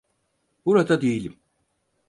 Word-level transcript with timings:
Burada 0.65 1.01
değilim. 1.01 1.39